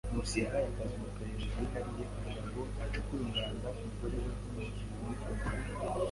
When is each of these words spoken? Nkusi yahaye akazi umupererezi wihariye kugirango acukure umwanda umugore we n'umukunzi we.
Nkusi 0.13 0.37
yahaye 0.43 0.67
akazi 0.71 0.93
umupererezi 0.97 1.47
wihariye 1.57 2.03
kugirango 2.13 2.61
acukure 2.83 3.21
umwanda 3.27 3.67
umugore 3.77 4.17
we 4.23 4.31
n'umukunzi 4.39 4.87
we. 5.75 5.83